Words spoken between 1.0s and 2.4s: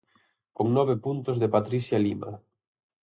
puntos de Patricia Lima.